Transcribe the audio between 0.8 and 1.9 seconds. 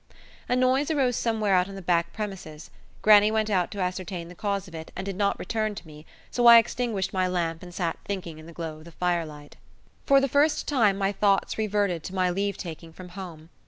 arose somewhere out in the